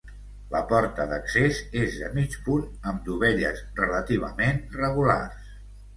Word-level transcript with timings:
La 0.53 0.59
porta 0.69 1.05
d'accés 1.11 1.59
és 1.83 1.99
de 2.03 2.09
mig 2.17 2.37
punt 2.47 2.65
amb 2.93 3.05
dovelles 3.11 3.61
relativament 3.81 4.61
regulars. 4.81 5.55